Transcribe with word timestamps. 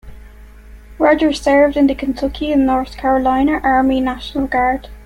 Rogers 0.97 1.39
served 1.39 1.77
in 1.77 1.85
the 1.85 1.93
Kentucky 1.93 2.51
and 2.51 2.65
North 2.65 2.97
Carolina 2.97 3.59
Army 3.63 3.99
National 4.01 4.47
Guard. 4.47 4.89